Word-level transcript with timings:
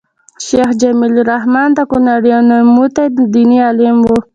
شيخ 0.45 0.69
جميل 0.81 1.13
الرحمن 1.23 1.67
د 1.73 1.79
کونړ 1.91 2.21
يو 2.31 2.41
نوموتی 2.51 3.05
ديني 3.33 3.57
عالم 3.67 3.97
وو 4.07 4.19